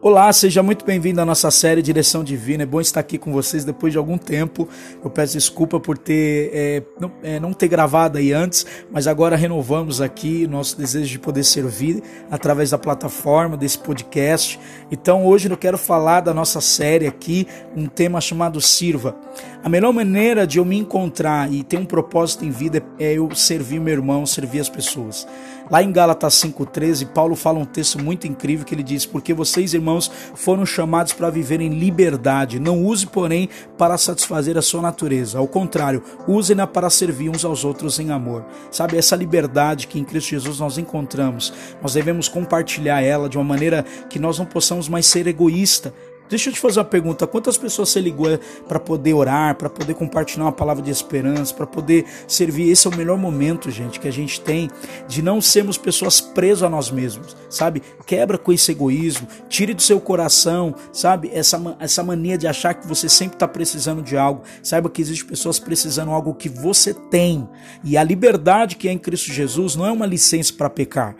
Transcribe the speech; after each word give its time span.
Olá, 0.00 0.32
seja 0.32 0.62
muito 0.62 0.84
bem-vindo 0.84 1.20
à 1.20 1.24
nossa 1.24 1.50
série 1.50 1.82
Direção 1.82 2.22
Divina. 2.22 2.62
É 2.62 2.66
bom 2.66 2.80
estar 2.80 3.00
aqui 3.00 3.18
com 3.18 3.32
vocês 3.32 3.64
depois 3.64 3.92
de 3.92 3.98
algum 3.98 4.16
tempo. 4.16 4.68
Eu 5.02 5.10
peço 5.10 5.32
desculpa 5.32 5.80
por 5.80 5.98
ter 5.98 6.52
é, 6.54 6.82
não, 7.00 7.12
é, 7.20 7.40
não, 7.40 7.52
ter 7.52 7.66
gravado 7.66 8.16
aí 8.16 8.32
antes, 8.32 8.64
mas 8.92 9.08
agora 9.08 9.34
renovamos 9.34 10.00
aqui 10.00 10.46
nosso 10.46 10.78
desejo 10.78 11.10
de 11.10 11.18
poder 11.18 11.42
servir 11.42 12.00
através 12.30 12.70
da 12.70 12.78
plataforma 12.78 13.56
desse 13.56 13.76
podcast. 13.76 14.60
Então 14.88 15.26
hoje 15.26 15.50
eu 15.50 15.56
quero 15.56 15.76
falar 15.76 16.20
da 16.20 16.32
nossa 16.32 16.60
série 16.60 17.08
aqui, 17.08 17.48
um 17.76 17.86
tema 17.86 18.20
chamado 18.20 18.60
Sirva. 18.60 19.16
A 19.64 19.68
melhor 19.68 19.92
maneira 19.92 20.46
de 20.46 20.58
eu 20.58 20.64
me 20.64 20.78
encontrar 20.78 21.52
e 21.52 21.64
ter 21.64 21.76
um 21.76 21.84
propósito 21.84 22.44
em 22.44 22.50
vida 22.50 22.80
é 23.00 23.14
eu 23.14 23.34
servir 23.34 23.80
meu 23.80 23.94
irmão, 23.94 24.24
servir 24.24 24.60
as 24.60 24.68
pessoas. 24.68 25.26
Lá 25.70 25.82
em 25.82 25.92
Gálatas 25.92 26.34
5,13, 26.34 27.08
Paulo 27.08 27.36
fala 27.36 27.58
um 27.58 27.64
texto 27.64 28.02
muito 28.02 28.26
incrível 28.26 28.64
que 28.64 28.74
ele 28.74 28.82
diz: 28.82 29.04
Porque 29.04 29.34
vocês, 29.34 29.74
irmãos, 29.74 30.10
foram 30.34 30.64
chamados 30.64 31.12
para 31.12 31.30
viver 31.30 31.60
em 31.60 31.68
liberdade. 31.68 32.58
Não 32.58 32.84
use, 32.84 33.06
porém, 33.06 33.48
para 33.76 33.98
satisfazer 33.98 34.56
a 34.56 34.62
sua 34.62 34.80
natureza. 34.80 35.38
Ao 35.38 35.46
contrário, 35.46 36.02
use-na 36.26 36.66
para 36.66 36.88
servir 36.88 37.28
uns 37.28 37.44
aos 37.44 37.64
outros 37.64 37.98
em 37.98 38.10
amor. 38.10 38.44
Sabe, 38.70 38.96
essa 38.96 39.14
liberdade 39.14 39.86
que 39.86 39.98
em 39.98 40.04
Cristo 40.04 40.30
Jesus 40.30 40.58
nós 40.58 40.78
encontramos, 40.78 41.52
nós 41.82 41.92
devemos 41.92 42.28
compartilhar 42.28 43.02
ela 43.02 43.28
de 43.28 43.36
uma 43.36 43.44
maneira 43.44 43.84
que 44.08 44.18
nós 44.18 44.38
não 44.38 44.46
possamos 44.46 44.88
mais 44.88 45.06
ser 45.06 45.26
egoísta 45.26 45.92
Deixa 46.28 46.50
eu 46.50 46.52
te 46.52 46.60
fazer 46.60 46.78
uma 46.78 46.84
pergunta: 46.84 47.26
quantas 47.26 47.56
pessoas 47.56 47.88
você 47.88 48.00
ligou 48.00 48.26
para 48.66 48.78
poder 48.78 49.14
orar, 49.14 49.54
para 49.56 49.70
poder 49.70 49.94
compartilhar 49.94 50.44
uma 50.44 50.52
palavra 50.52 50.82
de 50.82 50.90
esperança, 50.90 51.54
para 51.54 51.66
poder 51.66 52.04
servir? 52.26 52.70
Esse 52.70 52.86
é 52.86 52.90
o 52.90 52.96
melhor 52.96 53.18
momento, 53.18 53.70
gente, 53.70 53.98
que 53.98 54.08
a 54.08 54.12
gente 54.12 54.40
tem 54.40 54.70
de 55.06 55.22
não 55.22 55.40
sermos 55.40 55.78
pessoas 55.78 56.20
presas 56.20 56.62
a 56.62 56.70
nós 56.70 56.90
mesmos, 56.90 57.36
sabe? 57.48 57.82
Quebra 58.06 58.38
com 58.38 58.52
esse 58.52 58.72
egoísmo, 58.72 59.26
tire 59.48 59.74
do 59.74 59.82
seu 59.82 60.00
coração, 60.00 60.74
sabe? 60.92 61.30
Essa, 61.32 61.76
essa 61.78 62.02
mania 62.02 62.36
de 62.36 62.46
achar 62.46 62.74
que 62.74 62.86
você 62.86 63.08
sempre 63.08 63.36
está 63.36 63.48
precisando 63.48 64.02
de 64.02 64.16
algo. 64.16 64.42
Saiba 64.62 64.90
que 64.90 65.00
existem 65.02 65.28
pessoas 65.28 65.58
precisando 65.58 66.08
de 66.08 66.14
algo 66.14 66.34
que 66.34 66.48
você 66.48 66.92
tem. 66.92 67.48
E 67.82 67.96
a 67.96 68.04
liberdade 68.04 68.76
que 68.76 68.88
é 68.88 68.92
em 68.92 68.98
Cristo 68.98 69.32
Jesus 69.32 69.76
não 69.76 69.86
é 69.86 69.92
uma 69.92 70.06
licença 70.06 70.52
para 70.52 70.70
pecar. 70.70 71.16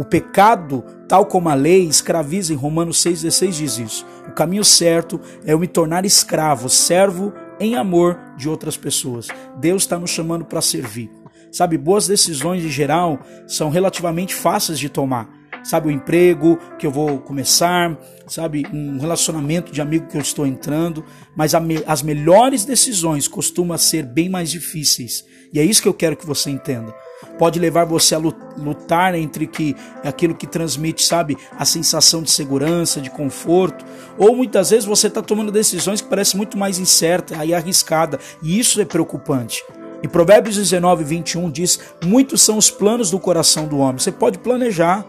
O 0.00 0.04
pecado, 0.04 0.82
tal 1.06 1.26
como 1.26 1.50
a 1.50 1.54
lei, 1.54 1.84
escraviza 1.84 2.54
em 2.54 2.56
Romanos 2.56 3.04
6,16 3.04 3.50
diz 3.50 3.78
isso. 3.78 4.06
O 4.26 4.32
caminho 4.32 4.64
certo 4.64 5.20
é 5.44 5.52
eu 5.52 5.58
me 5.58 5.66
tornar 5.66 6.06
escravo, 6.06 6.70
servo 6.70 7.34
em 7.60 7.74
amor 7.74 8.18
de 8.34 8.48
outras 8.48 8.78
pessoas. 8.78 9.28
Deus 9.58 9.82
está 9.82 9.98
nos 9.98 10.08
chamando 10.08 10.46
para 10.46 10.62
servir. 10.62 11.10
Sabe, 11.52 11.76
boas 11.76 12.06
decisões 12.06 12.64
em 12.64 12.70
geral 12.70 13.20
são 13.46 13.68
relativamente 13.68 14.34
fáceis 14.34 14.78
de 14.78 14.88
tomar. 14.88 15.28
Sabe, 15.62 15.88
o 15.88 15.90
emprego 15.90 16.58
que 16.78 16.86
eu 16.86 16.90
vou 16.90 17.18
começar, 17.18 17.94
sabe, 18.26 18.64
um 18.72 18.98
relacionamento 18.98 19.70
de 19.70 19.82
amigo 19.82 20.06
que 20.06 20.16
eu 20.16 20.22
estou 20.22 20.46
entrando, 20.46 21.04
mas 21.36 21.52
as 21.86 22.00
melhores 22.00 22.64
decisões 22.64 23.28
costumam 23.28 23.76
ser 23.76 24.06
bem 24.06 24.30
mais 24.30 24.50
difíceis. 24.50 25.26
E 25.52 25.60
é 25.60 25.62
isso 25.62 25.82
que 25.82 25.88
eu 25.88 25.92
quero 25.92 26.16
que 26.16 26.24
você 26.24 26.48
entenda 26.48 26.94
pode 27.38 27.58
levar 27.58 27.84
você 27.84 28.14
a 28.14 28.18
lutar 28.18 29.14
entre 29.14 29.46
que 29.46 29.76
aquilo 30.04 30.34
que 30.34 30.46
transmite, 30.46 31.04
sabe, 31.04 31.36
a 31.58 31.64
sensação 31.64 32.22
de 32.22 32.30
segurança, 32.30 33.00
de 33.00 33.10
conforto, 33.10 33.84
ou 34.18 34.36
muitas 34.36 34.70
vezes 34.70 34.84
você 34.84 35.06
está 35.06 35.22
tomando 35.22 35.52
decisões 35.52 36.00
que 36.00 36.08
parecem 36.08 36.36
muito 36.36 36.58
mais 36.58 36.78
incertas 36.78 37.38
e 37.44 37.54
arriscada, 37.54 38.18
e 38.42 38.58
isso 38.58 38.80
é 38.80 38.84
preocupante. 38.84 39.64
Em 40.02 40.08
Provérbios 40.08 40.56
19, 40.56 41.04
21 41.04 41.50
diz: 41.50 41.78
Muitos 42.04 42.42
são 42.42 42.56
os 42.56 42.70
planos 42.70 43.10
do 43.10 43.18
coração 43.18 43.66
do 43.66 43.78
homem. 43.78 43.98
Você 43.98 44.10
pode 44.10 44.38
planejar, 44.38 45.04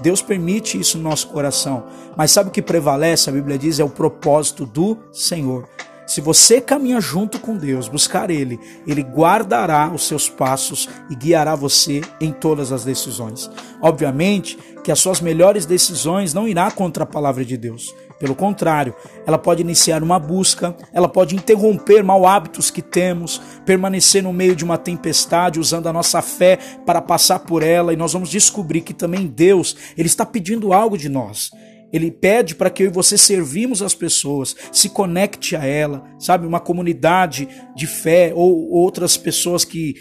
Deus 0.00 0.20
permite 0.20 0.78
isso 0.78 0.98
no 0.98 1.04
nosso 1.04 1.28
coração, 1.28 1.84
mas 2.16 2.32
sabe 2.32 2.48
o 2.48 2.52
que 2.52 2.60
prevalece? 2.60 3.30
A 3.30 3.32
Bíblia 3.32 3.56
diz: 3.56 3.78
é 3.78 3.84
o 3.84 3.88
propósito 3.88 4.66
do 4.66 4.98
Senhor. 5.12 5.68
Se 6.06 6.20
você 6.20 6.60
caminha 6.60 7.00
junto 7.00 7.38
com 7.38 7.56
Deus, 7.56 7.88
buscar 7.88 8.30
Ele, 8.30 8.58
Ele 8.86 9.02
guardará 9.02 9.90
os 9.94 10.06
seus 10.06 10.28
passos 10.28 10.88
e 11.08 11.14
guiará 11.14 11.54
você 11.54 12.00
em 12.20 12.32
todas 12.32 12.72
as 12.72 12.84
decisões. 12.84 13.50
Obviamente 13.80 14.58
que 14.82 14.90
as 14.90 14.98
suas 14.98 15.20
melhores 15.20 15.64
decisões 15.64 16.34
não 16.34 16.48
irá 16.48 16.70
contra 16.70 17.04
a 17.04 17.06
palavra 17.06 17.44
de 17.44 17.56
Deus. 17.56 17.94
Pelo 18.18 18.34
contrário, 18.34 18.94
ela 19.26 19.38
pode 19.38 19.62
iniciar 19.62 20.02
uma 20.02 20.18
busca, 20.18 20.76
ela 20.92 21.08
pode 21.08 21.34
interromper 21.34 22.04
mau 22.04 22.26
hábitos 22.26 22.70
que 22.70 22.82
temos, 22.82 23.40
permanecer 23.64 24.22
no 24.22 24.32
meio 24.32 24.54
de 24.54 24.64
uma 24.64 24.78
tempestade 24.78 25.58
usando 25.58 25.88
a 25.88 25.92
nossa 25.92 26.22
fé 26.22 26.56
para 26.86 27.02
passar 27.02 27.40
por 27.40 27.62
ela 27.62 27.92
e 27.92 27.96
nós 27.96 28.12
vamos 28.12 28.30
descobrir 28.30 28.82
que 28.82 28.94
também 28.94 29.26
Deus, 29.26 29.76
ele 29.96 30.06
está 30.06 30.24
pedindo 30.24 30.72
algo 30.72 30.96
de 30.96 31.08
nós. 31.08 31.50
Ele 31.92 32.10
pede 32.10 32.54
para 32.54 32.70
que 32.70 32.82
eu 32.82 32.86
e 32.86 32.92
você 32.92 33.18
servimos 33.18 33.82
as 33.82 33.94
pessoas, 33.94 34.56
se 34.72 34.88
conecte 34.88 35.54
a 35.54 35.64
ela, 35.64 36.04
sabe? 36.18 36.46
Uma 36.46 36.60
comunidade 36.60 37.48
de 37.76 37.86
fé 37.86 38.32
ou 38.34 38.70
outras 38.70 39.16
pessoas 39.16 39.64
que, 39.64 39.94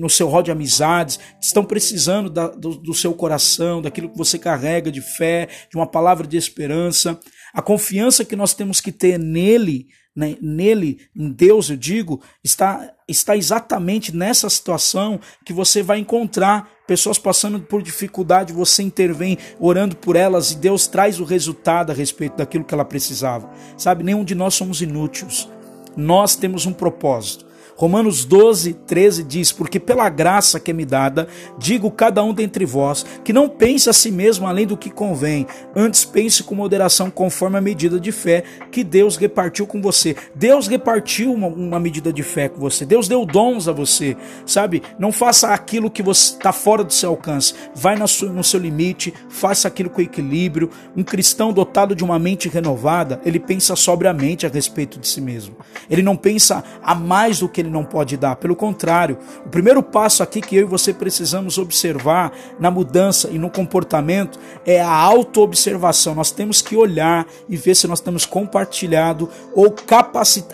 no 0.00 0.10
seu 0.10 0.28
rol 0.28 0.42
de 0.42 0.50
amizades, 0.50 1.20
estão 1.40 1.64
precisando 1.64 2.28
da, 2.28 2.48
do, 2.48 2.76
do 2.76 2.94
seu 2.94 3.14
coração, 3.14 3.80
daquilo 3.80 4.10
que 4.10 4.18
você 4.18 4.38
carrega 4.38 4.90
de 4.90 5.00
fé, 5.00 5.48
de 5.70 5.76
uma 5.76 5.86
palavra 5.86 6.26
de 6.26 6.36
esperança. 6.36 7.18
A 7.54 7.62
confiança 7.62 8.24
que 8.24 8.36
nós 8.36 8.54
temos 8.54 8.80
que 8.80 8.92
ter 8.92 9.18
nele 9.18 9.86
né, 10.18 10.36
nele, 10.42 10.98
em 11.14 11.30
Deus, 11.30 11.70
eu 11.70 11.76
digo, 11.76 12.20
está, 12.42 12.92
está 13.06 13.36
exatamente 13.36 14.14
nessa 14.14 14.50
situação 14.50 15.20
que 15.44 15.52
você 15.52 15.80
vai 15.80 16.00
encontrar 16.00 16.68
pessoas 16.88 17.20
passando 17.20 17.60
por 17.60 17.80
dificuldade, 17.80 18.52
você 18.52 18.82
intervém 18.82 19.38
orando 19.60 19.94
por 19.94 20.16
elas 20.16 20.50
e 20.50 20.56
Deus 20.56 20.88
traz 20.88 21.20
o 21.20 21.24
resultado 21.24 21.92
a 21.92 21.94
respeito 21.94 22.36
daquilo 22.36 22.64
que 22.64 22.74
ela 22.74 22.84
precisava. 22.84 23.48
Sabe, 23.76 24.02
nenhum 24.02 24.24
de 24.24 24.34
nós 24.34 24.54
somos 24.54 24.82
inúteis. 24.82 25.48
Nós 25.96 26.34
temos 26.34 26.66
um 26.66 26.72
propósito. 26.72 27.46
Romanos 27.78 28.24
12, 28.24 28.74
13 28.74 29.22
diz: 29.22 29.52
Porque 29.52 29.78
pela 29.78 30.08
graça 30.08 30.58
que 30.58 30.72
é 30.72 30.74
me 30.74 30.84
dada, 30.84 31.28
digo 31.56 31.92
cada 31.92 32.24
um 32.24 32.34
dentre 32.34 32.64
vós, 32.64 33.06
que 33.22 33.32
não 33.32 33.48
pense 33.48 33.88
a 33.88 33.92
si 33.92 34.10
mesmo 34.10 34.48
além 34.48 34.66
do 34.66 34.76
que 34.76 34.90
convém, 34.90 35.46
antes 35.76 36.04
pense 36.04 36.42
com 36.42 36.56
moderação 36.56 37.08
conforme 37.08 37.56
a 37.56 37.60
medida 37.60 38.00
de 38.00 38.10
fé 38.10 38.42
que 38.72 38.82
Deus 38.82 39.16
repartiu 39.16 39.64
com 39.64 39.80
você. 39.80 40.16
Deus 40.34 40.66
repartiu 40.66 41.32
uma, 41.32 41.46
uma 41.46 41.78
medida 41.78 42.12
de 42.12 42.24
fé 42.24 42.48
com 42.48 42.58
você, 42.58 42.84
Deus 42.84 43.06
deu 43.06 43.24
dons 43.24 43.68
a 43.68 43.72
você, 43.72 44.16
sabe? 44.44 44.82
Não 44.98 45.12
faça 45.12 45.54
aquilo 45.54 45.88
que 45.88 46.02
você 46.02 46.34
está 46.34 46.52
fora 46.52 46.82
do 46.82 46.92
seu 46.92 47.10
alcance, 47.10 47.54
vai 47.76 47.94
no 47.94 48.08
seu, 48.08 48.32
no 48.32 48.42
seu 48.42 48.58
limite, 48.58 49.14
faça 49.28 49.68
aquilo 49.68 49.88
com 49.88 50.02
equilíbrio. 50.02 50.68
Um 50.96 51.04
cristão 51.04 51.52
dotado 51.52 51.94
de 51.94 52.02
uma 52.02 52.18
mente 52.18 52.48
renovada, 52.48 53.20
ele 53.24 53.38
pensa 53.38 53.76
sobriamente 53.76 54.44
a 54.44 54.48
respeito 54.48 54.98
de 54.98 55.06
si 55.06 55.20
mesmo, 55.20 55.56
ele 55.88 56.02
não 56.02 56.16
pensa 56.16 56.64
a 56.82 56.92
mais 56.92 57.38
do 57.38 57.48
que 57.48 57.60
ele 57.60 57.67
ele 57.68 57.74
não 57.74 57.84
pode 57.84 58.16
dar. 58.16 58.36
Pelo 58.36 58.56
contrário, 58.56 59.18
o 59.44 59.48
primeiro 59.48 59.82
passo 59.82 60.22
aqui 60.22 60.40
que 60.40 60.56
eu 60.56 60.62
e 60.62 60.64
você 60.64 60.92
precisamos 60.92 61.58
observar 61.58 62.32
na 62.58 62.70
mudança 62.70 63.28
e 63.30 63.38
no 63.38 63.50
comportamento 63.50 64.38
é 64.66 64.80
a 64.80 64.90
autoobservação. 64.90 66.14
Nós 66.14 66.30
temos 66.30 66.60
que 66.60 66.76
olhar 66.76 67.26
e 67.48 67.56
ver 67.56 67.74
se 67.74 67.86
nós 67.86 68.00
temos 68.00 68.26
compartilhado 68.26 69.28
ou 69.54 69.74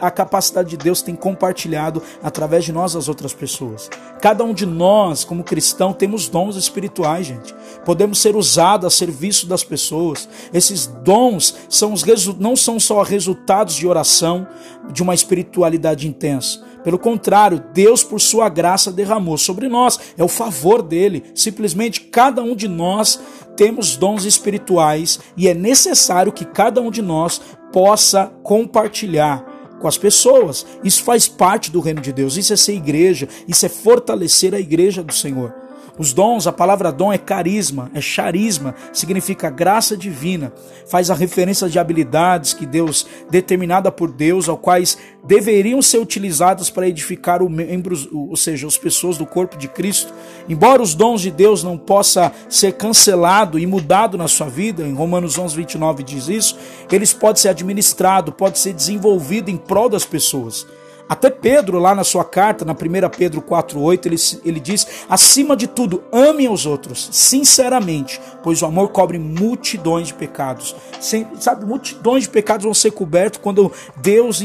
a 0.01 0.11
capacidade 0.11 0.71
de 0.71 0.77
Deus 0.77 1.01
tem 1.01 1.15
compartilhado 1.15 2.03
através 2.23 2.65
de 2.65 2.73
nós 2.73 2.97
as 2.97 3.09
outras 3.09 3.33
pessoas. 3.33 3.89
Cada 4.21 4.43
um 4.43 4.55
de 4.55 4.67
nós, 4.67 5.25
como 5.25 5.45
cristão, 5.45 5.93
temos 5.93 6.29
dons 6.29 6.57
espirituais, 6.57 7.27
gente. 7.27 7.55
Podemos 7.85 8.21
ser 8.21 8.37
usados 8.37 8.87
a 8.87 8.91
serviço 8.91 9.47
das 9.47 9.63
pessoas. 9.63 10.29
Esses 10.53 10.87
dons 10.87 11.55
são 11.69 11.93
os 11.93 12.05
não 12.39 12.57
são 12.57 12.81
só 12.81 13.03
resultados 13.03 13.75
de 13.75 13.87
oração, 13.87 14.47
de 14.91 15.03
uma 15.03 15.15
espiritualidade 15.15 16.07
intensa 16.09 16.74
pelo 16.85 16.99
contrário, 16.99 17.65
Deus, 17.73 18.05
por 18.05 18.21
sua 18.21 18.51
graça, 18.51 18.93
derramou 18.93 19.39
sobre 19.39 19.69
nós. 19.69 19.99
É 20.19 20.23
o 20.23 20.29
favor 20.29 20.83
dele. 20.83 21.25
Simplesmente 21.35 22.03
cada 22.03 22.43
um 22.43 22.55
de 22.55 22.69
nós 22.69 23.19
temos 23.57 23.97
dons 23.97 24.25
espirituais 24.25 25.19
e 25.35 25.49
é 25.49 25.55
necessário 25.55 26.33
que 26.33 26.45
cada 26.45 26.83
um 26.83 26.91
de 26.91 27.01
nós 27.01 27.41
possa 27.73 28.31
compartilhar 28.43 29.43
com 29.81 29.89
as 29.89 29.97
pessoas. 29.97 30.67
Isso 30.85 31.03
faz 31.03 31.27
parte 31.27 31.71
do 31.71 31.81
reino 31.81 32.03
de 32.03 32.13
Deus. 32.13 32.37
Isso 32.37 32.53
é 32.53 32.57
ser 32.57 32.75
igreja, 32.75 33.27
isso 33.49 33.65
é 33.65 33.69
fortalecer 33.71 34.55
a 34.55 34.61
igreja 34.61 35.03
do 35.03 35.15
Senhor. 35.15 35.64
Os 35.97 36.13
dons, 36.13 36.49
a 36.49 36.53
palavra 36.53 36.91
dom 36.91 37.13
é 37.13 37.19
carisma, 37.19 37.89
é 37.95 38.01
charisma, 38.01 38.75
significa 38.93 39.49
graça 39.49 39.97
divina. 39.97 40.53
Faz 40.89 41.09
a 41.09 41.15
referência 41.15 41.69
de 41.69 41.79
habilidades 41.79 42.53
que 42.53 42.67
Deus, 42.67 43.07
determinada 43.31 43.93
por 43.93 44.11
Deus, 44.11 44.49
ao 44.49 44.59
quais 44.59 44.99
deveriam 45.23 45.81
ser 45.81 45.99
utilizadas 45.99 46.69
para 46.69 46.89
edificar 46.89 47.43
os 47.43 47.51
membros, 47.51 48.09
ou 48.13 48.37
seja, 48.37 48.67
as 48.67 48.77
pessoas 48.77 49.17
do 49.17 49.25
corpo 49.25 49.57
de 49.57 49.69
Cristo. 49.69 50.13
Embora 50.49 50.83
os 50.83 50.97
dons 50.97 51.21
de 51.21 51.31
Deus 51.31 51.63
não 51.63 51.79
possa 51.79 52.33
ser 52.49 52.73
cancelado 52.73 53.57
e 53.57 53.65
mudado 53.65 54.19
na 54.19 54.27
sua 54.27 54.49
vida, 54.49 54.83
em 54.83 54.95
Romanos 54.95 55.39
11, 55.39 55.55
29 55.55 56.03
diz 56.03 56.27
isso, 56.27 56.59
eles 56.91 57.13
podem 57.13 57.41
ser 57.41 57.51
administrados, 57.51 58.35
podem 58.37 58.57
ser 58.61 58.73
desenvolvidos 58.73 59.55
em 59.55 59.57
prol 59.57 59.89
das 59.89 60.05
pessoas. 60.05 60.67
Até 61.07 61.29
Pedro, 61.29 61.79
lá 61.79 61.95
na 61.95 62.03
sua 62.03 62.25
carta, 62.25 62.65
na 62.65 62.73
1 62.73 62.77
Pedro 63.17 63.43
4,8, 63.43 64.07
ele, 64.07 64.17
ele 64.45 64.61
diz: 64.61 64.87
acima 65.09 65.55
de 65.55 65.67
tudo, 65.67 66.03
amem 66.11 66.49
os 66.49 66.65
outros, 66.65 67.09
sinceramente, 67.13 68.21
pois 68.43 68.63
o 68.63 68.67
amor 68.67 68.89
cobre 68.89 69.19
multidões 69.19 70.09
de 70.09 70.15
pecados. 70.15 70.75
Sem, 71.01 71.27
sabe, 71.39 71.67
multidões 71.67 72.25
de 72.25 72.31
pecados 72.31 72.65
vão 72.65 72.73
ser 72.73 72.93
cobertos 72.93 73.41
quando 73.43 73.71
Deus 73.97 74.43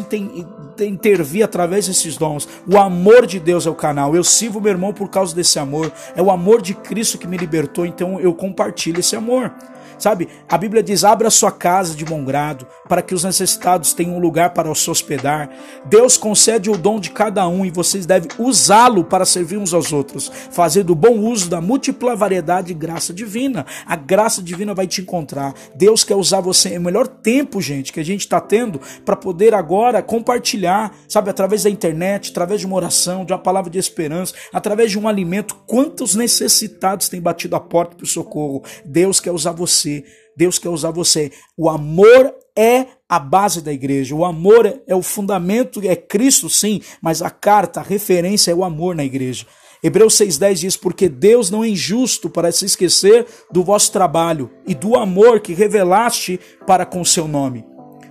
intervir 0.80 1.44
através 1.44 1.88
desses 1.88 2.18
dons. 2.18 2.48
O 2.68 2.78
amor 2.78 3.26
de 3.26 3.40
Deus 3.40 3.66
é 3.66 3.70
o 3.70 3.76
canal. 3.76 4.14
Eu 4.14 4.24
sirvo 4.24 4.60
meu 4.60 4.72
irmão 4.72 4.94
por 4.94 5.10
causa 5.10 5.34
desse 5.34 5.60
amor. 5.60 5.92
É 6.14 6.22
o 6.22 6.30
amor 6.30 6.62
de 6.62 6.74
Cristo 6.74 7.18
que 7.18 7.28
me 7.28 7.38
libertou, 7.38 7.86
então 7.86 8.20
eu 8.20 8.34
compartilho 8.34 9.00
esse 9.00 9.16
amor. 9.16 9.54
Sabe, 10.00 10.30
a 10.48 10.58
Bíblia 10.58 10.82
diz: 10.82 11.04
abra 11.04 11.30
sua 11.30 11.52
casa 11.52 11.94
de 11.94 12.06
bom 12.06 12.24
grado, 12.24 12.66
para 12.88 13.02
que 13.02 13.14
os 13.14 13.26
necessitados 13.26 13.94
tenham 13.94 14.16
um 14.16 14.20
lugar 14.20 14.52
para 14.52 14.74
se 14.74 14.90
hospedar. 14.90 15.50
Deus 15.86 16.18
concede 16.18 16.70
o 16.70 16.78
dom 16.78 17.00
de 17.00 17.12
cada 17.12 17.46
um 17.48 17.66
e 17.66 17.70
vocês 17.70 18.06
devem 18.06 18.30
usá-lo 18.40 19.04
para 19.04 19.26
servir 19.26 19.58
uns 19.58 19.74
aos 19.74 19.92
outros, 19.92 20.32
fazendo 20.52 20.96
bom 20.96 21.20
uso 21.20 21.50
da 21.50 21.60
múltipla 21.60 22.16
variedade 22.16 22.68
de 22.68 22.74
graça 22.74 23.14
divina. 23.14 23.66
A 23.86 23.96
graça 23.96 24.42
divina 24.42 24.74
vai 24.74 24.88
te 24.88 25.02
encontrar. 25.02 25.54
Deus 25.76 26.04
quer 26.04 26.16
usar 26.16 26.40
você. 26.40 26.76
É 26.76 26.80
o 26.80 26.82
melhor 26.82 27.08
tempo, 27.08 27.62
gente, 27.62 27.92
que 27.92 28.00
a 28.00 28.06
gente 28.06 28.22
está 28.22 28.40
tendo 28.40 28.80
para 29.04 29.16
poder 29.16 29.54
agora 29.54 30.02
compartilhar, 30.02 30.96
sabe, 31.08 31.30
através 31.30 31.64
da 31.64 31.70
internet, 31.70 32.32
através 32.32 32.62
de 32.62 32.66
uma 32.66 32.76
oração, 32.76 33.26
de 33.26 33.34
uma 33.34 33.40
palavra 33.40 33.70
de 33.70 33.78
esperança, 33.78 34.34
através 34.54 34.92
de 34.92 34.98
um 34.98 35.08
alimento. 35.08 35.56
Quantos 35.68 36.16
necessitados 36.16 37.10
têm 37.10 37.20
batido 37.20 37.56
a 37.56 37.60
porta 37.60 37.96
para 37.96 38.06
o 38.06 38.08
socorro? 38.08 38.64
Deus 38.86 39.20
quer 39.20 39.32
usar 39.32 39.52
você 39.52 39.89
você. 39.90 40.04
Deus 40.36 40.58
quer 40.58 40.70
usar 40.70 40.92
você. 40.92 41.32
O 41.58 41.70
amor 41.70 42.34
é 42.56 42.86
a 43.08 43.20
base 43.20 43.62
da 43.62 43.74
igreja. 43.74 44.16
O 44.16 44.24
amor 44.24 44.82
é, 44.88 44.96
o 44.96 45.02
fundamento, 45.02 45.82
é 45.84 45.96
Cristo 45.96 46.50
sim, 46.50 46.82
mas 47.02 47.22
a 47.22 47.30
carta, 47.30 47.80
a 47.80 47.84
referência 47.84 48.52
é 48.52 48.56
o 48.56 48.64
amor 48.64 48.96
na 48.96 49.04
igreja. 49.04 49.46
Hebreus 49.82 50.16
6,10 50.16 50.54
diz: 50.56 50.78
Porque 50.78 51.10
Deus 51.10 51.50
não 51.50 51.64
é 51.64 51.70
injusto 51.70 52.30
para 52.30 52.52
se 52.52 52.66
esquecer 52.66 53.26
do 53.52 53.64
vosso 53.64 53.92
trabalho 53.92 54.50
e 54.68 54.76
do 54.76 54.96
amor 54.96 55.40
que 55.40 55.54
revelaste 55.54 56.40
para 56.66 56.86
com 56.86 57.04
seu 57.04 57.28
nome, 57.28 57.66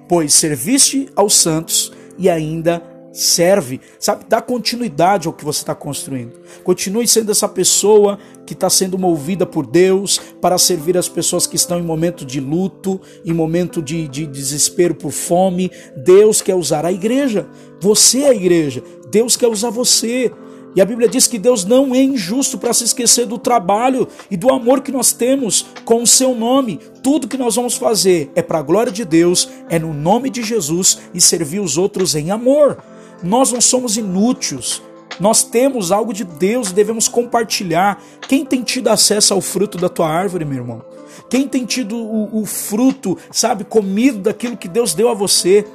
pois 0.08 0.34
serviste 0.34 1.08
aos 1.14 1.34
santos 1.34 1.92
e 2.18 2.28
ainda 2.28 2.82
serve, 3.12 3.80
sabe? 3.98 4.24
Dá 4.28 4.40
continuidade 4.40 5.26
ao 5.26 5.32
que 5.32 5.44
você 5.44 5.60
está 5.60 5.74
construindo. 5.74 6.38
Continue 6.62 7.06
sendo 7.08 7.32
essa 7.32 7.48
pessoa 7.48 8.18
que 8.46 8.52
está 8.52 8.70
sendo 8.70 8.98
movida 8.98 9.44
por 9.44 9.66
Deus 9.66 10.20
para 10.40 10.58
servir 10.58 10.96
as 10.96 11.08
pessoas 11.08 11.46
que 11.46 11.56
estão 11.56 11.78
em 11.78 11.82
momento 11.82 12.24
de 12.24 12.40
luto, 12.40 13.00
em 13.24 13.32
momento 13.32 13.82
de, 13.82 14.06
de 14.08 14.26
desespero 14.26 14.94
por 14.94 15.10
fome. 15.10 15.70
Deus 15.96 16.40
quer 16.40 16.54
usar 16.54 16.84
a 16.84 16.92
igreja. 16.92 17.46
Você 17.80 18.22
é 18.22 18.28
a 18.28 18.34
igreja. 18.34 18.82
Deus 19.10 19.36
quer 19.36 19.48
usar 19.48 19.70
você. 19.70 20.30
E 20.76 20.80
a 20.80 20.84
Bíblia 20.84 21.08
diz 21.08 21.26
que 21.26 21.38
Deus 21.38 21.64
não 21.64 21.94
é 21.94 22.02
injusto 22.02 22.58
para 22.58 22.72
se 22.72 22.84
esquecer 22.84 23.26
do 23.26 23.38
trabalho 23.38 24.06
e 24.30 24.36
do 24.36 24.52
amor 24.52 24.80
que 24.82 24.92
nós 24.92 25.12
temos 25.12 25.66
com 25.84 26.02
o 26.02 26.06
seu 26.06 26.34
nome. 26.34 26.78
Tudo 27.02 27.26
que 27.26 27.38
nós 27.38 27.56
vamos 27.56 27.76
fazer 27.76 28.30
é 28.34 28.42
para 28.42 28.58
a 28.58 28.62
glória 28.62 28.92
de 28.92 29.04
Deus, 29.04 29.48
é 29.68 29.78
no 29.78 29.92
nome 29.92 30.30
de 30.30 30.42
Jesus 30.42 30.98
e 31.14 31.20
servir 31.20 31.60
os 31.60 31.76
outros 31.78 32.14
em 32.14 32.30
amor. 32.30 32.78
Nós 33.22 33.52
não 33.52 33.60
somos 33.60 33.96
inúteis. 33.96 34.82
Nós 35.18 35.42
temos 35.42 35.90
algo 35.90 36.12
de 36.12 36.24
Deus 36.24 36.70
e 36.70 36.74
devemos 36.74 37.08
compartilhar. 37.08 38.00
Quem 38.28 38.44
tem 38.44 38.62
tido 38.62 38.88
acesso 38.88 39.34
ao 39.34 39.40
fruto 39.40 39.76
da 39.76 39.88
tua 39.88 40.08
árvore, 40.08 40.44
meu 40.44 40.58
irmão? 40.58 40.84
Quem 41.28 41.48
tem 41.48 41.64
tido 41.64 41.96
o, 41.96 42.40
o 42.40 42.46
fruto, 42.46 43.18
sabe, 43.30 43.64
comido 43.64 44.18
daquilo 44.18 44.56
que 44.56 44.68
Deus 44.68 44.94
deu 44.94 45.08
a 45.08 45.14
você? 45.14 45.66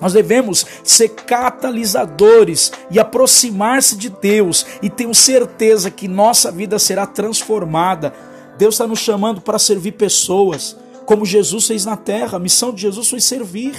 Nós 0.00 0.12
devemos 0.12 0.64
ser 0.84 1.08
catalisadores 1.08 2.70
e 2.90 3.00
aproximar-se 3.00 3.96
de 3.96 4.08
Deus 4.08 4.64
e 4.80 4.88
tenho 4.88 5.12
certeza 5.12 5.90
que 5.90 6.06
nossa 6.06 6.52
vida 6.52 6.78
será 6.78 7.04
transformada. 7.04 8.14
Deus 8.56 8.74
está 8.74 8.86
nos 8.86 9.00
chamando 9.00 9.40
para 9.40 9.58
servir 9.58 9.92
pessoas, 9.92 10.76
como 11.04 11.26
Jesus 11.26 11.66
fez 11.66 11.84
na 11.84 11.96
terra. 11.96 12.36
A 12.36 12.40
missão 12.40 12.72
de 12.72 12.82
Jesus 12.82 13.08
foi 13.08 13.20
servir. 13.20 13.74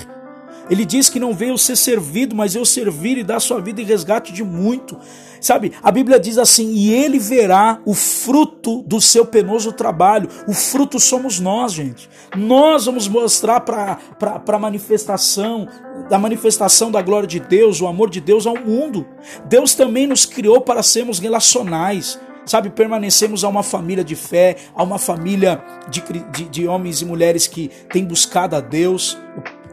Ele 0.70 0.86
diz 0.86 1.10
que 1.10 1.20
não 1.20 1.34
veio 1.34 1.58
ser 1.58 1.76
servido, 1.76 2.36
mas 2.36 2.56
eu 2.56 2.64
servir 2.66 3.18
e 3.18 3.24
dar 3.24 3.40
sua 3.40 3.60
vida 3.60 3.82
em 3.82 3.86
resgate 3.86 4.32
de 4.32 4.44
muito. 4.44 4.98
Sabe, 5.42 5.72
a 5.82 5.92
Bíblia 5.92 6.20
diz 6.20 6.38
assim: 6.38 6.74
e 6.74 6.94
ele 6.94 7.18
verá 7.18 7.80
o 7.86 7.94
fruto 7.94 8.84
do 8.84 9.00
seu 9.00 9.26
penoso 9.26 9.72
trabalho. 9.72 10.30
O 10.48 10.54
fruto 10.54 11.00
somos 11.00 11.40
nós, 11.40 11.74
gente. 11.74 12.10
Nós 12.36 12.86
vamos 12.86 13.08
mostrar 13.08 13.62
para 13.62 13.98
a 14.46 14.60
manifestação, 14.60 15.68
da 16.10 16.20
manifestação 16.20 16.92
da 16.92 17.02
glória 17.02 17.28
de 17.28 17.40
Deus, 17.40 17.82
o 17.82 17.88
amor 17.88 18.10
de 18.10 18.20
Deus 18.20 18.46
ao 18.46 18.58
mundo. 18.58 19.06
Deus 19.46 19.74
também 19.74 20.06
nos 20.06 20.26
criou 20.26 20.62
para 20.62 20.84
sermos 20.84 21.20
relacionais 21.20 22.20
sabe, 22.46 22.72
permanecemos 22.72 23.44
a 23.44 23.48
uma 23.48 23.62
família 23.62 24.04
de 24.04 24.16
fé, 24.16 24.56
a 24.74 24.82
uma 24.82 24.98
família 24.98 25.64
de, 25.88 26.02
de, 26.32 26.50
de, 26.50 26.68
homens 26.68 27.00
e 27.00 27.06
mulheres 27.06 27.46
que 27.46 27.70
têm 27.92 28.04
buscado 28.04 28.56
a 28.56 28.60
Deus. 28.60 29.16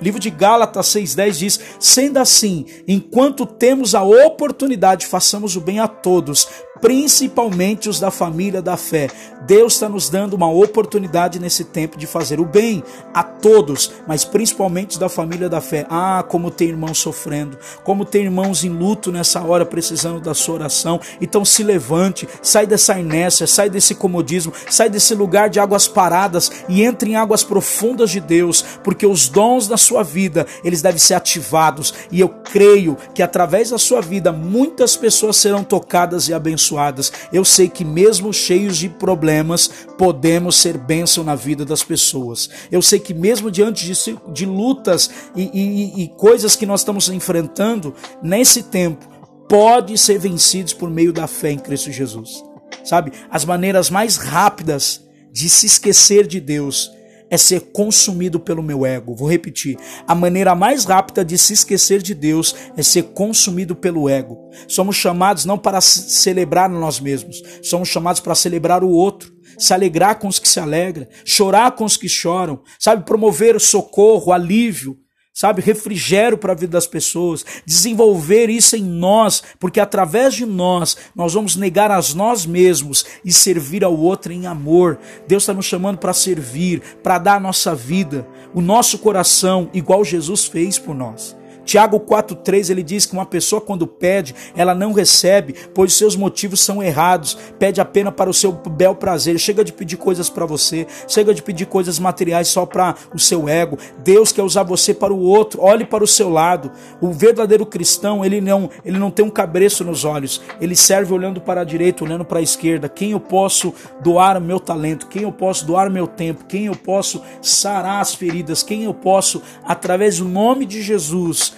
Livro 0.01 0.21
de 0.21 0.31
Gálatas 0.31 0.87
6,10 0.89 1.31
diz: 1.33 1.61
Sendo 1.81 2.19
assim, 2.19 2.67
enquanto 2.87 3.47
temos 3.47 3.95
a 3.95 4.03
oportunidade, 4.03 5.07
façamos 5.07 5.57
o 5.57 5.61
bem 5.61 5.81
a 5.81 5.89
todos, 5.89 6.47
principalmente 6.81 7.89
os 7.89 7.99
da 7.99 8.11
família 8.11 8.61
da 8.61 8.77
fé. 8.77 9.09
Deus 9.47 9.75
está 9.75 9.89
nos 9.89 10.09
dando 10.09 10.35
uma 10.35 10.51
oportunidade 10.51 11.39
nesse 11.39 11.65
tempo 11.65 11.97
de 11.97 12.07
fazer 12.07 12.41
o 12.41 12.45
bem 12.45 12.83
a 13.15 13.23
todos, 13.23 13.93
mas 14.07 14.25
principalmente 14.25 14.93
os 14.93 14.99
da 14.99 15.09
família 15.09 15.49
da 15.49 15.61
fé. 15.61 15.87
Ah, 15.89 16.25
como 16.27 16.51
tem 16.51 16.69
irmãos 16.69 16.99
sofrendo, 16.99 17.57
como 17.85 18.05
tem 18.05 18.25
irmãos 18.25 18.65
em 18.65 18.69
luto 18.69 19.13
nessa 19.13 19.43
hora 19.43 19.65
precisando 19.65 20.21
da 20.21 20.35
sua 20.35 20.57
oração. 20.57 21.01
Então 21.21 21.45
se 21.45 21.63
levante, 21.63 22.29
sai 22.43 22.67
dessa 22.67 22.99
inércia, 22.99 23.47
sai 23.47 23.71
desse 23.71 23.95
comodismo, 23.95 24.53
sai 24.69 24.91
desse 24.91 25.15
lugar 25.15 25.49
de 25.49 25.61
águas 25.61 25.87
paradas 25.87 26.51
e 26.69 26.83
entre 26.83 27.11
em 27.11 27.17
águas 27.17 27.45
profundas 27.45 28.11
de 28.11 28.21
Deus, 28.21 28.65
porque 28.83 29.07
os 29.07 29.29
dons 29.29 29.69
da 29.69 29.77
sua 29.87 30.03
vida, 30.03 30.47
eles 30.65 30.83
devem 30.83 30.99
ser 30.99 31.15
ativados 31.15 31.95
e 32.11 32.21
eu 32.21 32.29
creio 32.29 32.97
que 33.15 33.23
através 33.23 33.71
da 33.71 33.79
sua 33.79 34.01
vida 34.01 34.33
muitas 34.33 34.97
pessoas 34.97 35.37
serão 35.37 35.63
tocadas 35.63 36.29
e 36.29 36.35
abençoadas. 36.35 37.13
Eu 37.33 37.45
sei 37.45 37.69
que, 37.69 37.85
mesmo 37.85 38.33
cheios 38.33 38.77
de 38.77 38.89
problemas, 38.89 39.71
podemos 39.97 40.57
ser 40.57 40.77
bênção 40.77 41.23
na 41.23 41.35
vida 41.35 41.65
das 41.65 41.83
pessoas. 41.83 42.49
Eu 42.71 42.83
sei 42.83 42.99
que, 42.99 43.15
mesmo 43.15 43.51
diante 43.51 43.87
de, 43.87 44.19
de 44.33 44.47
lutas 44.47 45.11
e, 45.35 45.51
e, 45.53 46.03
e 46.05 46.09
coisas 46.09 46.57
que 46.57 46.67
nós 46.67 46.81
estamos 46.81 47.09
enfrentando, 47.09 47.95
nesse 48.23 48.65
tempo, 48.65 49.07
pode 49.49 49.97
ser 49.97 50.19
vencidos 50.19 50.73
por 50.73 50.91
meio 50.91 51.13
da 51.13 51.27
fé 51.27 51.53
em 51.53 51.59
Cristo 51.59 51.93
Jesus. 51.93 52.43
Sabe, 52.85 53.13
as 53.31 53.45
maneiras 53.45 53.91
mais 53.91 54.17
rápidas 54.17 55.05
de 55.33 55.49
se 55.49 55.67
esquecer 55.67 56.27
de 56.27 56.41
Deus 56.41 56.96
é 57.31 57.37
ser 57.37 57.61
consumido 57.73 58.39
pelo 58.39 58.63
meu 58.63 58.87
ego. 58.87 59.15
Vou 59.15 59.29
repetir. 59.29 59.77
A 60.07 60.15
maneira 60.15 60.55
mais 60.55 60.85
rápida 60.85 61.25
de 61.25 61.37
se 61.37 61.53
esquecer 61.53 62.03
de 62.03 62.15
Deus 62.15 62.55
é 62.77 62.83
ser 62.83 63.05
consumido 63.05 63.75
pelo 63.75 64.09
ego. 64.09 64.51
Somos 64.69 64.97
chamados 64.97 65.45
não 65.45 65.59
para 65.59 65.81
celebrar 65.81 66.69
nós 66.69 67.01
mesmos, 67.01 67.43
somos 67.63 67.89
chamados 67.89 68.21
para 68.21 68.35
celebrar 68.35 68.83
o 68.85 68.91
outro. 68.91 69.35
Se 69.59 69.73
alegrar 69.73 70.19
com 70.19 70.29
os 70.29 70.39
que 70.39 70.49
se 70.49 70.61
alegram, 70.61 71.07
chorar 71.25 71.71
com 71.73 71.85
os 71.85 71.97
que 71.97 72.11
choram, 72.11 72.63
sabe, 72.79 73.07
promover 73.07 73.59
socorro, 73.59 74.31
alívio, 74.31 74.99
sabe, 75.37 75.61
refrigério 75.61 76.39
para 76.39 76.55
a 76.55 76.57
vida 76.57 76.73
das 76.73 76.87
pessoas, 76.87 77.45
desenvolver 77.67 78.49
isso 78.49 78.75
em 78.75 78.83
nós, 78.83 79.43
porque 79.61 79.79
através 79.79 80.33
de 80.33 80.47
nós 80.47 80.97
nós 81.15 81.35
vamos 81.35 81.57
negar 81.57 81.91
a 81.91 82.01
nós 82.15 82.47
mesmos 82.47 83.05
e 83.23 83.31
servir 83.31 83.85
ao 83.85 83.95
outro 83.95 84.33
em 84.33 84.47
amor. 84.47 84.99
Deus 85.29 85.43
está 85.43 85.53
nos 85.53 85.67
chamando 85.67 85.99
para 85.99 86.15
servir, 86.15 86.81
para 87.03 87.19
dar 87.19 87.37
a 87.37 87.41
nossa 87.41 87.75
vida, 87.75 88.27
o 88.55 88.63
nosso 88.63 88.99
coração, 88.99 89.69
igual 89.75 90.03
Jesus 90.03 90.47
fez 90.47 90.79
por 90.79 90.95
nós. 90.95 91.37
Tiago 91.67 91.99
4,3 91.99 92.71
ele 92.71 92.83
diz 92.83 93.05
que 93.05 93.13
uma 93.13 93.27
pessoa 93.27 93.61
quando 93.61 93.89
pede, 93.89 94.35
ela 94.55 94.75
não 94.75 94.93
recebe, 94.93 95.55
pois 95.75 95.95
seus 95.95 96.15
motivos 96.15 96.61
são 96.61 96.81
errados, 96.81 97.37
pede 97.59 97.81
apenas 97.81 98.15
para 98.15 98.31
o 98.31 98.35
seu 98.35 98.53
bel 98.53 98.95
prazer, 98.95 99.37
chega 99.39 99.65
de 99.65 99.73
pedir 99.73 99.97
coisas 99.97 100.31
para 100.31 100.47
você, 100.47 100.87
chega 101.09 101.35
de 101.35 101.43
pedir 101.43 101.67
coisas 101.67 101.99
materiais 101.99 102.47
só 102.49 102.65
para 102.65 102.95
o 103.13 103.19
seu 103.19 103.49
ego. 103.49 103.77
Deus 103.99 104.31
quer 104.31 104.43
usar 104.43 104.63
você 104.63 104.95
para 104.95 105.13
o 105.13 105.21
outro, 105.21 105.61
olhe 105.61 105.85
para 105.85 106.05
o 106.05 106.07
seu 106.07 106.31
lado. 106.31 106.71
O 107.01 107.11
verdadeiro 107.11 107.67
cristão, 107.67 108.25
ele 108.25 108.41
não, 108.41 108.71
ele 108.85 108.99
não 108.99 109.11
tem 109.11 109.25
um 109.25 109.31
cabreço 109.31 109.83
nos 109.83 110.05
olhos, 110.05 110.41
ele 110.61 110.77
serve 110.77 111.13
olhando 111.13 111.41
para 111.41 111.63
a 111.63 111.65
direita, 111.65 112.05
olhando 112.05 112.25
para 112.25 112.39
a 112.39 112.43
esquerda. 112.43 112.89
Quem 112.89 113.11
eu 113.11 113.21
posso 113.21 113.75
doar 114.01 114.41
meu 114.41 114.61
talento, 114.61 115.09
quem 115.09 115.23
eu 115.23 115.33
posso 115.33 115.67
doar 115.67 115.91
meu 115.91 116.07
tempo, 116.07 116.45
quem 116.45 116.67
eu 116.67 116.77
posso 116.77 117.21
sarar 117.43 118.01
as 118.01 118.15
feridas, 118.15 118.63
quem 118.63 118.85
eu 118.85 118.95
posso, 118.95 119.43
através 119.65 120.19
do 120.19 120.25
nome 120.25 120.65
de 120.65 120.81
Jesus, 120.81 121.56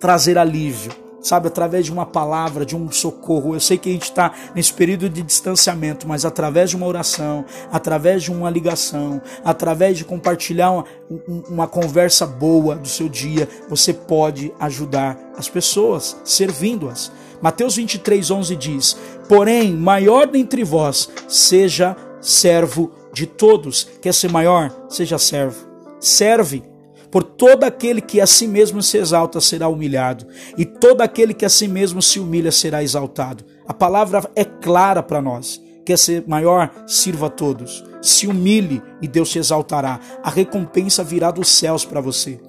trazer 0.00 0.38
alívio. 0.38 0.90
sabe, 1.22 1.48
através 1.48 1.84
de 1.84 1.92
uma 1.92 2.06
palavra, 2.06 2.64
de 2.64 2.74
um 2.74 2.90
socorro. 2.90 3.54
Eu 3.54 3.60
sei 3.60 3.76
que 3.76 3.90
a 3.90 3.92
gente 3.92 4.04
está 4.04 4.32
nesse 4.54 4.72
período 4.72 5.06
de 5.06 5.22
distanciamento, 5.22 6.08
mas 6.08 6.24
através 6.24 6.70
de 6.70 6.76
uma 6.76 6.86
oração, 6.86 7.44
através 7.70 8.22
de 8.22 8.32
uma 8.32 8.48
ligação, 8.48 9.20
através 9.44 9.98
de 9.98 10.04
compartilhar 10.06 10.70
uma, 10.70 10.84
uma 11.46 11.66
conversa 11.66 12.26
boa 12.26 12.74
do 12.74 12.88
seu 12.88 13.06
dia, 13.06 13.46
você 13.68 13.92
pode 13.92 14.50
ajudar 14.58 15.18
as 15.36 15.46
pessoas, 15.46 16.16
servindo-as. 16.24 17.12
Mateus 17.42 17.76
23, 17.76 18.30
11 18.30 18.56
diz: 18.56 18.96
Porém, 19.28 19.76
maior 19.76 20.26
dentre 20.26 20.64
vós 20.64 21.10
seja 21.28 21.94
servo 22.18 22.92
de 23.12 23.26
todos. 23.26 23.86
Quer 24.00 24.14
ser 24.14 24.30
maior? 24.30 24.74
Seja 24.88 25.18
servo. 25.18 25.68
Serve 26.00 26.69
por 27.10 27.22
todo 27.22 27.64
aquele 27.64 28.00
que 28.00 28.20
a 28.20 28.26
si 28.26 28.46
mesmo 28.46 28.82
se 28.82 28.98
exalta 28.98 29.40
será 29.40 29.68
humilhado, 29.68 30.26
e 30.56 30.64
todo 30.64 31.00
aquele 31.00 31.34
que 31.34 31.44
a 31.44 31.48
si 31.48 31.66
mesmo 31.66 32.00
se 32.00 32.20
humilha 32.20 32.52
será 32.52 32.82
exaltado. 32.82 33.44
A 33.66 33.74
palavra 33.74 34.30
é 34.34 34.44
clara 34.44 35.02
para 35.02 35.20
nós. 35.20 35.60
Quer 35.84 35.98
ser 35.98 36.24
maior? 36.26 36.70
Sirva 36.86 37.26
a 37.26 37.30
todos. 37.30 37.84
Se 38.00 38.26
humilhe 38.26 38.82
e 39.02 39.08
Deus 39.08 39.30
te 39.30 39.38
exaltará. 39.38 39.98
A 40.22 40.30
recompensa 40.30 41.02
virá 41.02 41.30
dos 41.30 41.48
céus 41.48 41.84
para 41.84 42.00
você. 42.00 42.40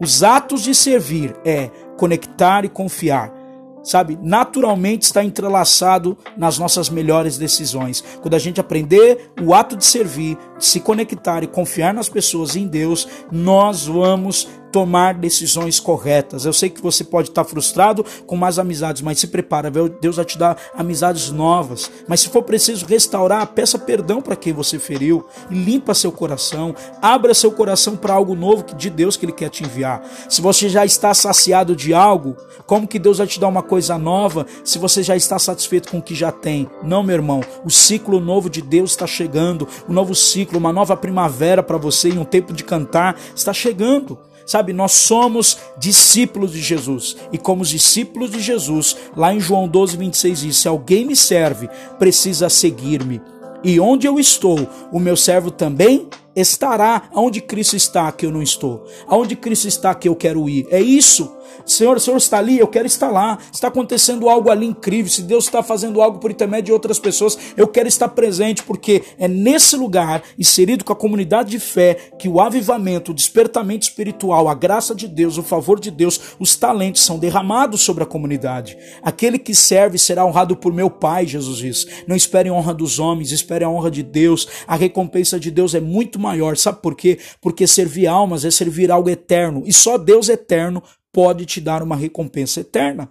Os 0.00 0.22
atos 0.22 0.62
de 0.62 0.74
servir 0.74 1.34
é 1.44 1.70
conectar 1.96 2.64
e 2.64 2.68
confiar 2.68 3.44
sabe, 3.84 4.18
naturalmente 4.22 5.02
está 5.02 5.22
entrelaçado 5.22 6.16
nas 6.36 6.58
nossas 6.58 6.88
melhores 6.88 7.36
decisões. 7.36 8.02
Quando 8.22 8.34
a 8.34 8.38
gente 8.38 8.60
aprender 8.60 9.30
o 9.40 9.54
ato 9.54 9.76
de 9.76 9.84
servir, 9.84 10.38
se 10.58 10.80
conectar 10.80 11.42
e 11.42 11.46
confiar 11.46 11.92
nas 11.92 12.08
pessoas 12.08 12.54
e 12.54 12.60
em 12.60 12.66
Deus, 12.66 13.06
nós 13.30 13.86
vamos 13.86 14.48
tomar 14.74 15.14
decisões 15.14 15.78
corretas. 15.78 16.44
Eu 16.44 16.52
sei 16.52 16.68
que 16.68 16.82
você 16.82 17.04
pode 17.04 17.28
estar 17.28 17.44
frustrado 17.44 18.04
com 18.26 18.36
mais 18.36 18.58
amizades, 18.58 19.02
mas 19.02 19.20
se 19.20 19.28
prepara, 19.28 19.70
Deus 19.70 20.16
vai 20.16 20.24
te 20.24 20.36
dar 20.36 20.56
amizades 20.74 21.30
novas. 21.30 21.88
Mas 22.08 22.22
se 22.22 22.28
for 22.28 22.42
preciso 22.42 22.84
restaurar, 22.84 23.46
peça 23.46 23.78
perdão 23.78 24.20
para 24.20 24.34
quem 24.34 24.52
você 24.52 24.76
feriu 24.80 25.24
limpa 25.48 25.94
seu 25.94 26.10
coração. 26.10 26.74
Abra 27.00 27.32
seu 27.34 27.52
coração 27.52 27.96
para 27.96 28.14
algo 28.14 28.34
novo 28.34 28.64
de 28.76 28.90
Deus 28.90 29.16
que 29.16 29.24
Ele 29.24 29.32
quer 29.32 29.48
te 29.48 29.62
enviar. 29.62 30.02
Se 30.28 30.42
você 30.42 30.68
já 30.68 30.84
está 30.84 31.14
saciado 31.14 31.76
de 31.76 31.94
algo, 31.94 32.36
como 32.66 32.88
que 32.88 32.98
Deus 32.98 33.18
vai 33.18 33.28
te 33.28 33.38
dar 33.38 33.46
uma 33.46 33.62
coisa 33.62 33.96
nova 33.96 34.44
se 34.64 34.80
você 34.80 35.04
já 35.04 35.14
está 35.14 35.38
satisfeito 35.38 35.88
com 35.88 35.98
o 35.98 36.02
que 36.02 36.16
já 36.16 36.32
tem? 36.32 36.68
Não, 36.82 37.04
meu 37.04 37.14
irmão. 37.14 37.42
O 37.64 37.70
ciclo 37.70 38.18
novo 38.18 38.50
de 38.50 38.60
Deus 38.60 38.90
está 38.90 39.06
chegando. 39.06 39.68
Um 39.88 39.92
novo 39.92 40.16
ciclo, 40.16 40.43
uma 40.52 40.72
nova 40.72 40.96
primavera 40.96 41.62
para 41.62 41.78
você 41.78 42.08
em 42.08 42.18
um 42.18 42.24
tempo 42.24 42.52
de 42.52 42.64
cantar 42.64 43.16
está 43.34 43.52
chegando. 43.52 44.18
Sabe, 44.46 44.72
nós 44.74 44.92
somos 44.92 45.58
discípulos 45.78 46.52
de 46.52 46.60
Jesus. 46.60 47.16
E 47.32 47.38
como 47.38 47.64
discípulos 47.64 48.30
de 48.30 48.40
Jesus, 48.40 48.96
lá 49.16 49.34
em 49.34 49.40
João 49.40 49.66
12, 49.66 49.96
26 49.96 50.40
diz: 50.40 50.56
Se 50.58 50.68
alguém 50.68 51.06
me 51.06 51.16
serve, 51.16 51.68
precisa 51.98 52.48
seguir-me. 52.48 53.22
E 53.62 53.80
onde 53.80 54.06
eu 54.06 54.20
estou, 54.20 54.68
o 54.92 55.00
meu 55.00 55.16
servo 55.16 55.50
também 55.50 56.08
estará. 56.34 57.08
Onde 57.12 57.40
Cristo 57.40 57.76
está, 57.76 58.10
que 58.12 58.26
eu 58.26 58.30
não 58.30 58.42
estou. 58.42 58.86
Aonde 59.06 59.36
Cristo 59.36 59.68
está, 59.68 59.94
que 59.94 60.08
eu 60.08 60.16
quero 60.16 60.48
ir. 60.48 60.66
É 60.70 60.80
isso 60.80 61.34
Senhor, 61.66 61.96
o 61.96 62.00
Senhor 62.00 62.16
está 62.16 62.38
ali, 62.38 62.58
eu 62.58 62.68
quero 62.68 62.86
estar 62.86 63.10
lá. 63.10 63.38
Está 63.52 63.68
acontecendo 63.68 64.28
algo 64.28 64.50
ali 64.50 64.66
incrível. 64.66 65.10
Se 65.10 65.22
Deus 65.22 65.44
está 65.44 65.62
fazendo 65.62 66.02
algo 66.02 66.18
por 66.18 66.30
intermédio 66.30 66.66
de 66.66 66.72
outras 66.72 66.98
pessoas, 66.98 67.38
eu 67.56 67.66
quero 67.66 67.88
estar 67.88 68.08
presente, 68.08 68.62
porque 68.62 69.02
é 69.18 69.28
nesse 69.28 69.76
lugar, 69.76 70.22
inserido 70.38 70.84
com 70.84 70.92
a 70.92 70.96
comunidade 70.96 71.50
de 71.50 71.58
fé, 71.58 71.94
que 72.18 72.28
o 72.28 72.40
avivamento, 72.40 73.12
o 73.12 73.14
despertamento 73.14 73.84
espiritual, 73.84 74.48
a 74.48 74.54
graça 74.54 74.94
de 74.94 75.08
Deus, 75.08 75.38
o 75.38 75.42
favor 75.42 75.80
de 75.80 75.90
Deus, 75.90 76.20
os 76.38 76.56
talentos 76.56 77.02
são 77.02 77.18
derramados 77.18 77.82
sobre 77.82 78.02
a 78.02 78.06
comunidade. 78.06 78.76
Aquele 79.02 79.38
que 79.38 79.54
serve 79.54 79.98
será 79.98 80.24
honrado 80.24 80.56
por 80.56 80.72
meu 80.72 80.90
Pai, 80.90 81.26
Jesus 81.26 81.58
diz. 81.58 81.86
Não 82.06 82.16
espere 82.16 82.48
a 82.48 82.52
honra 82.52 82.74
dos 82.74 82.98
homens, 82.98 83.32
espere 83.32 83.64
a 83.64 83.68
honra 83.68 83.90
de 83.90 84.02
Deus. 84.02 84.46
A 84.66 84.76
recompensa 84.76 85.40
de 85.40 85.50
Deus 85.50 85.74
é 85.74 85.80
muito 85.80 86.18
maior. 86.24 86.56
Sabe 86.56 86.80
por 86.82 86.94
quê? 86.94 87.18
Porque 87.40 87.66
servir 87.66 88.06
almas 88.06 88.44
é 88.44 88.50
servir 88.50 88.90
algo 88.90 89.08
eterno. 89.08 89.62
E 89.66 89.72
só 89.72 89.96
Deus 89.96 90.28
eterno 90.28 90.82
pode 91.12 91.46
te 91.46 91.60
dar 91.60 91.82
uma 91.82 91.94
recompensa 91.94 92.60
eterna. 92.60 93.08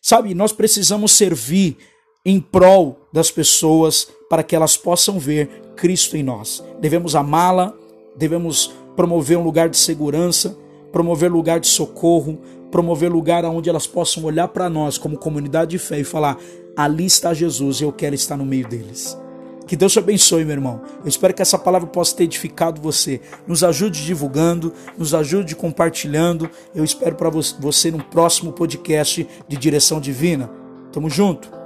Sabe, 0.00 0.34
nós 0.34 0.52
precisamos 0.52 1.12
servir 1.12 1.76
em 2.24 2.40
prol 2.40 3.08
das 3.12 3.30
pessoas 3.30 4.08
para 4.30 4.42
que 4.42 4.56
elas 4.56 4.76
possam 4.76 5.18
ver 5.18 5.48
Cristo 5.76 6.16
em 6.16 6.22
nós. 6.22 6.64
Devemos 6.80 7.14
amá-la, 7.14 7.74
devemos 8.16 8.72
promover 8.96 9.36
um 9.36 9.42
lugar 9.42 9.68
de 9.68 9.76
segurança, 9.76 10.56
promover 10.90 11.30
lugar 11.30 11.60
de 11.60 11.66
socorro, 11.66 12.40
promover 12.70 13.10
lugar 13.10 13.44
onde 13.44 13.68
elas 13.68 13.86
possam 13.86 14.24
olhar 14.24 14.48
para 14.48 14.70
nós 14.70 14.96
como 14.96 15.18
comunidade 15.18 15.72
de 15.72 15.78
fé 15.78 16.00
e 16.00 16.04
falar: 16.04 16.38
ali 16.76 17.04
está 17.04 17.34
Jesus 17.34 17.80
eu 17.80 17.92
quero 17.92 18.14
estar 18.14 18.36
no 18.36 18.46
meio 18.46 18.66
deles. 18.66 19.16
Que 19.66 19.76
Deus 19.76 19.92
te 19.92 19.98
abençoe, 19.98 20.44
meu 20.44 20.54
irmão. 20.54 20.82
Eu 21.02 21.08
espero 21.08 21.32
que 21.32 21.42
essa 21.42 21.58
palavra 21.58 21.88
possa 21.88 22.16
ter 22.16 22.24
edificado 22.24 22.80
você. 22.80 23.20
Nos 23.46 23.64
ajude 23.64 24.04
divulgando, 24.04 24.72
nos 24.98 25.14
ajude 25.14 25.56
compartilhando. 25.56 26.50
Eu 26.74 26.84
espero 26.84 27.16
para 27.16 27.30
você 27.30 27.90
no 27.90 28.02
próximo 28.02 28.52
podcast 28.52 29.26
de 29.48 29.56
Direção 29.56 30.00
Divina. 30.00 30.50
Tamo 30.92 31.08
junto. 31.08 31.63